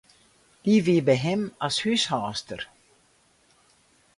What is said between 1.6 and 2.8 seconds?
as húshâldster.